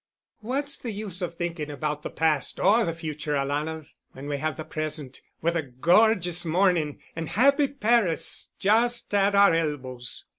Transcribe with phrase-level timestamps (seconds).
[0.39, 4.57] "What's the use of thinking about the past or the future, alanah, when we have
[4.57, 10.25] the present—with a gorgeous morning and happy Paris just at our elbows.